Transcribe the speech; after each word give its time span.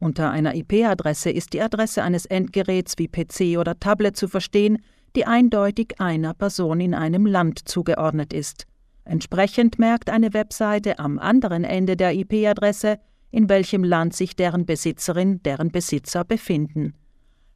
Unter 0.00 0.30
einer 0.30 0.54
IP-Adresse 0.54 1.30
ist 1.30 1.52
die 1.52 1.60
Adresse 1.60 2.02
eines 2.02 2.24
Endgeräts 2.24 2.94
wie 2.98 3.08
PC 3.08 3.58
oder 3.58 3.78
Tablet 3.78 4.16
zu 4.16 4.28
verstehen, 4.28 4.78
die 5.16 5.26
eindeutig 5.26 6.00
einer 6.00 6.34
Person 6.34 6.80
in 6.80 6.94
einem 6.94 7.26
Land 7.26 7.68
zugeordnet 7.68 8.32
ist. 8.32 8.66
Entsprechend 9.04 9.78
merkt 9.78 10.10
eine 10.10 10.34
Webseite 10.34 10.98
am 10.98 11.18
anderen 11.18 11.64
Ende 11.64 11.96
der 11.96 12.14
IP-Adresse, 12.14 12.98
in 13.30 13.48
welchem 13.48 13.82
Land 13.82 14.14
sich 14.14 14.36
deren 14.36 14.66
Besitzerin, 14.66 15.42
deren 15.42 15.70
Besitzer 15.70 16.24
befinden. 16.24 16.94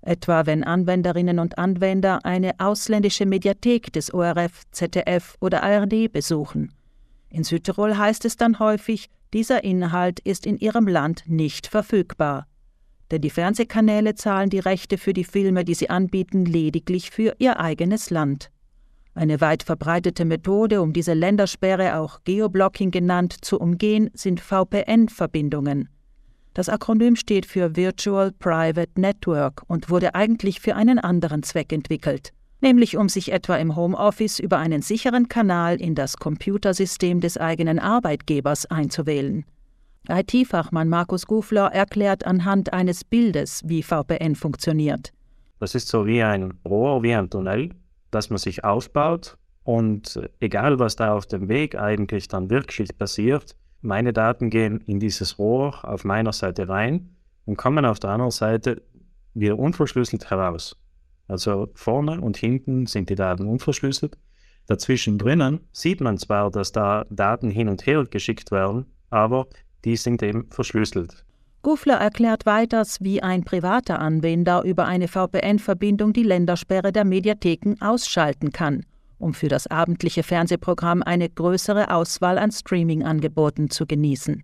Etwa 0.01 0.47
wenn 0.47 0.65
Anwenderinnen 0.65 1.39
und 1.39 1.59
Anwender 1.59 2.25
eine 2.25 2.59
ausländische 2.59 3.25
Mediathek 3.25 3.93
des 3.93 4.13
ORF, 4.13 4.63
ZDF 4.73 5.37
oder 5.41 5.63
ARD 5.63 6.13
besuchen. 6.13 6.73
In 7.33 7.45
Südtirol 7.45 7.96
heißt 7.96 8.27
es 8.27 8.37
dann 8.37 8.59
häufig, 8.59 9.09
dieser 9.32 9.64
Inhalt 9.64 10.21
ist 10.21 10.45
in 10.45 10.59
ihrem 10.59 10.87
Land 10.87 11.25
nicht 11.27 11.67
verfügbar. 11.67 12.46
Denn 13.11 13.23
die 13.23 13.31
Fernsehkanäle 13.31 14.14
zahlen 14.14 14.50
die 14.50 14.58
Rechte 14.58 14.99
für 14.99 15.14
die 15.14 15.25
Filme, 15.25 15.64
die 15.64 15.72
sie 15.72 15.89
anbieten, 15.89 16.45
lediglich 16.45 17.11
für 17.11 17.35
ihr 17.39 17.58
eigenes 17.58 18.11
Land. 18.11 18.50
Eine 19.14 19.41
weit 19.41 19.63
verbreitete 19.63 20.27
Methode, 20.27 20.82
um 20.82 20.93
diese 20.93 21.14
Ländersperre, 21.14 21.96
auch 21.96 22.21
Geoblocking 22.25 22.91
genannt, 22.91 23.35
zu 23.41 23.58
umgehen, 23.58 24.11
sind 24.13 24.41
VPN-Verbindungen. 24.41 25.89
Das 26.53 26.69
Akronym 26.69 27.17
steht 27.17 27.46
für 27.46 27.77
Virtual 27.77 28.30
Private 28.33 29.00
Network 29.00 29.63
und 29.69 29.89
wurde 29.89 30.14
eigentlich 30.14 30.61
für 30.61 30.77
einen 30.77 30.99
anderen 30.99 31.43
Zweck 31.43 31.72
entwickelt, 31.72 32.34
nämlich 32.62 32.97
um 32.97 33.08
sich 33.08 33.33
etwa 33.33 33.56
im 33.56 33.77
Homeoffice 33.77 34.39
über 34.39 34.58
einen 34.58 34.83
sicheren 34.83 35.28
Kanal 35.28 35.80
in 35.80 35.94
das 35.94 36.16
Computersystem 36.16 37.20
des 37.20 37.36
eigenen 37.36 37.78
Arbeitgebers 37.78 38.66
einzuwählen. 38.66 39.44
IT-Fachmann 40.08 40.88
Markus 40.88 41.27
Gufler 41.27 41.72
erklärt 41.72 42.27
anhand 42.27 42.72
eines 42.72 43.05
Bildes, 43.05 43.62
wie 43.64 43.83
VPN 43.83 44.34
funktioniert. 44.34 45.12
Das 45.61 45.75
ist 45.75 45.88
so 45.88 46.06
wie 46.06 46.22
ein 46.22 46.54
Rohr, 46.64 47.02
wie 47.02 47.14
ein 47.14 47.30
Tunnel 47.30 47.70
dass 48.12 48.30
man 48.30 48.38
sich 48.38 48.62
aufbaut 48.62 49.36
und 49.64 50.20
egal 50.38 50.78
was 50.78 50.94
da 50.94 51.14
auf 51.14 51.26
dem 51.26 51.48
Weg 51.48 51.74
eigentlich 51.74 52.28
dann 52.28 52.50
wirklich 52.50 52.97
passiert, 52.97 53.56
meine 53.80 54.12
Daten 54.12 54.50
gehen 54.50 54.80
in 54.86 55.00
dieses 55.00 55.38
Rohr 55.38 55.80
auf 55.82 56.04
meiner 56.04 56.32
Seite 56.32 56.69
rein 56.69 57.16
und 57.47 57.56
kommen 57.56 57.84
auf 57.84 57.98
der 57.98 58.10
anderen 58.10 58.30
Seite 58.30 58.82
wieder 59.34 59.58
unverschlüsselt 59.58 60.30
heraus. 60.30 60.76
Also 61.28 61.69
vorne 61.75 62.20
und 62.20 62.37
hinten 62.37 62.87
sind 62.87 63.09
die 63.09 63.15
Daten 63.15 63.47
unverschlüsselt. 63.47 64.19
Dazwischen 64.67 65.19
drinnen 65.19 65.61
sieht 65.73 66.01
man 66.01 66.19
zwar, 66.19 66.51
dass 66.51 66.73
da 66.73 67.05
Daten 67.11 67.51
hin 67.51 67.69
und 67.69 67.87
her 67.87 68.05
geschickt 68.05 68.51
werden, 68.51 68.87
aber 69.11 69.47
die 69.84 69.97
sind 69.97 70.23
eben 70.23 70.50
verschlüsselt. 70.50 71.25
Gufler 71.62 71.95
erklärt 71.95 72.45
weiters, 72.45 73.00
wie 73.00 73.23
ein 73.23 73.45
privater 73.45 74.00
Anwender 74.00 74.62
über 74.65 74.84
eine 74.87 75.06
VPN-Verbindung 75.06 76.12
die 76.12 76.25
Ländersperre 76.25 76.93
der 76.93 77.05
Mediatheken 77.05 77.77
ausschalten 77.81 78.50
kann, 78.50 78.84
um 79.19 79.33
für 79.33 79.48
das 79.48 79.69
abendliche 79.69 80.25
Fernsehprogramm 80.25 81.03
eine 81.03 81.28
größere 81.28 81.95
Auswahl 81.95 82.39
an 82.39 82.50
Streaming-Angeboten 82.50 83.70
zu 83.70 83.87
genießen. 83.87 84.43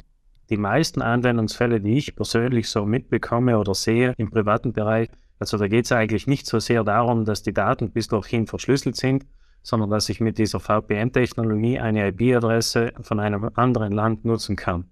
Die 0.51 0.57
meisten 0.57 1.03
Anwendungsfälle, 1.03 1.81
die 1.81 1.99
ich 1.99 2.15
persönlich 2.15 2.69
so 2.69 2.87
mitbekomme 2.87 3.59
oder 3.59 3.75
sehe 3.75 4.15
im 4.17 4.31
privaten 4.31 4.73
Bereich, 4.73 5.09
also 5.39 5.57
da 5.57 5.69
geht 5.69 5.85
es 5.85 5.93
eigentlich 5.93 6.27
nicht 6.27 6.47
so 6.47 6.59
sehr 6.59 6.85
darum, 6.85 7.25
dass 7.25 7.43
die 7.43 7.53
Daten 7.53 7.91
bis 7.91 8.09
dorthin 8.09 8.47
verschlüsselt 8.47 8.97
sind, 8.97 9.27
sondern 9.63 9.91
dass 9.91 10.09
ich 10.09 10.21
mit 10.21 10.39
dieser 10.39 10.61
VPN-Technologie 10.61 11.79
eine 11.79 12.09
IP-Adresse 12.09 12.93
von 13.01 13.21
einem 13.21 13.51
anderen 13.55 13.93
Land 13.93 14.25
nutzen 14.25 14.57
kann. 14.57 14.85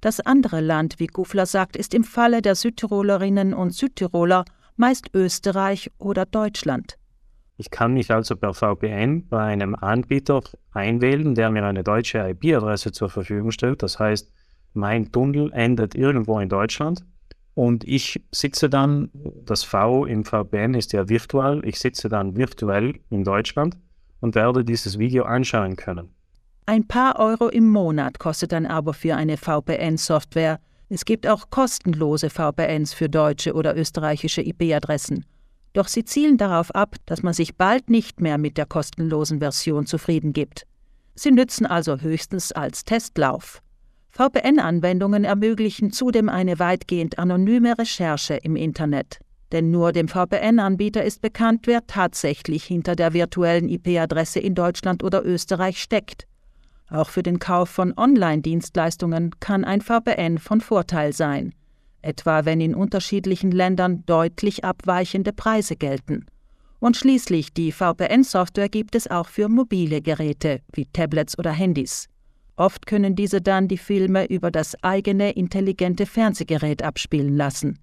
Das 0.00 0.20
andere 0.20 0.60
Land, 0.60 0.98
wie 0.98 1.08
Gufler 1.08 1.46
sagt, 1.46 1.76
ist 1.76 1.92
im 1.94 2.04
Falle 2.04 2.40
der 2.40 2.54
Südtirolerinnen 2.54 3.52
und 3.52 3.74
Südtiroler 3.74 4.44
meist 4.76 5.10
Österreich 5.14 5.90
oder 5.98 6.24
Deutschland. 6.24 6.96
Ich 7.58 7.70
kann 7.70 7.92
mich 7.92 8.10
also 8.10 8.36
per 8.36 8.54
VPN 8.54 9.28
bei 9.28 9.42
einem 9.42 9.74
Anbieter 9.74 10.40
einwählen, 10.72 11.34
der 11.34 11.50
mir 11.50 11.66
eine 11.66 11.84
deutsche 11.84 12.18
IP-Adresse 12.18 12.92
zur 12.92 13.10
Verfügung 13.10 13.50
stellt. 13.50 13.82
Das 13.82 13.98
heißt, 13.98 14.32
mein 14.72 15.12
Tunnel 15.12 15.52
endet 15.52 15.94
irgendwo 15.94 16.38
in 16.38 16.48
Deutschland 16.48 17.04
und 17.54 17.84
ich 17.84 18.22
sitze 18.32 18.70
dann, 18.70 19.10
das 19.44 19.64
V 19.64 20.04
im 20.06 20.24
VPN 20.24 20.74
ist 20.74 20.92
ja 20.92 21.08
virtual, 21.08 21.60
ich 21.64 21.78
sitze 21.78 22.08
dann 22.08 22.36
virtuell 22.36 23.00
in 23.10 23.24
Deutschland 23.24 23.76
und 24.20 24.34
werde 24.34 24.64
dieses 24.64 24.98
Video 24.98 25.24
anschauen 25.24 25.76
können. 25.76 26.10
Ein 26.66 26.86
paar 26.86 27.18
Euro 27.18 27.48
im 27.48 27.68
Monat 27.68 28.18
kostet 28.18 28.52
ein 28.52 28.66
Abo 28.66 28.92
für 28.92 29.16
eine 29.16 29.36
VPN-Software. 29.36 30.60
Es 30.88 31.04
gibt 31.04 31.26
auch 31.26 31.50
kostenlose 31.50 32.30
VPNs 32.30 32.94
für 32.94 33.08
deutsche 33.08 33.54
oder 33.54 33.76
österreichische 33.76 34.42
IP-Adressen. 34.42 35.24
Doch 35.72 35.88
sie 35.88 36.04
zielen 36.04 36.36
darauf 36.36 36.74
ab, 36.74 36.96
dass 37.06 37.22
man 37.22 37.32
sich 37.32 37.56
bald 37.56 37.90
nicht 37.90 38.20
mehr 38.20 38.38
mit 38.38 38.56
der 38.56 38.66
kostenlosen 38.66 39.40
Version 39.40 39.86
zufrieden 39.86 40.32
gibt. 40.32 40.66
Sie 41.14 41.30
nützen 41.30 41.66
also 41.66 41.98
höchstens 42.00 42.52
als 42.52 42.84
Testlauf. 42.84 43.62
VPN-Anwendungen 44.20 45.24
ermöglichen 45.24 45.92
zudem 45.92 46.28
eine 46.28 46.58
weitgehend 46.58 47.18
anonyme 47.18 47.78
Recherche 47.78 48.34
im 48.34 48.54
Internet. 48.54 49.18
Denn 49.50 49.70
nur 49.70 49.92
dem 49.92 50.08
VPN-Anbieter 50.08 51.02
ist 51.02 51.22
bekannt, 51.22 51.66
wer 51.66 51.86
tatsächlich 51.86 52.64
hinter 52.64 52.96
der 52.96 53.14
virtuellen 53.14 53.70
IP-Adresse 53.70 54.38
in 54.38 54.54
Deutschland 54.54 55.02
oder 55.02 55.24
Österreich 55.24 55.80
steckt. 55.80 56.26
Auch 56.90 57.08
für 57.08 57.22
den 57.22 57.38
Kauf 57.38 57.70
von 57.70 57.96
Online-Dienstleistungen 57.96 59.30
kann 59.40 59.64
ein 59.64 59.80
VPN 59.80 60.36
von 60.36 60.60
Vorteil 60.60 61.14
sein, 61.14 61.54
etwa 62.02 62.44
wenn 62.44 62.60
in 62.60 62.74
unterschiedlichen 62.74 63.52
Ländern 63.52 64.04
deutlich 64.04 64.66
abweichende 64.66 65.32
Preise 65.32 65.76
gelten. 65.76 66.26
Und 66.78 66.98
schließlich 66.98 67.54
die 67.54 67.72
VPN-Software 67.72 68.68
gibt 68.68 68.94
es 68.96 69.10
auch 69.10 69.28
für 69.28 69.48
mobile 69.48 70.02
Geräte 70.02 70.60
wie 70.74 70.84
Tablets 70.84 71.38
oder 71.38 71.52
Handys. 71.52 72.10
Oft 72.60 72.84
können 72.84 73.16
diese 73.16 73.40
dann 73.40 73.68
die 73.68 73.78
Filme 73.78 74.26
über 74.26 74.50
das 74.50 74.76
eigene 74.84 75.30
intelligente 75.30 76.04
Fernsehgerät 76.04 76.82
abspielen 76.82 77.34
lassen. 77.34 77.78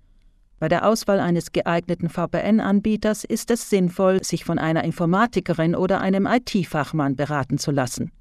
Bei 0.59 0.67
der 0.67 0.87
Auswahl 0.87 1.19
eines 1.19 1.51
geeigneten 1.51 2.09
VPN-Anbieters 2.09 3.23
ist 3.23 3.49
es 3.49 3.71
sinnvoll, 3.71 4.23
sich 4.23 4.45
von 4.45 4.59
einer 4.59 4.83
Informatikerin 4.83 5.73
oder 5.73 5.99
einem 5.99 6.27
IT-Fachmann 6.27 7.15
beraten 7.15 7.57
zu 7.57 7.71
lassen. 7.71 8.11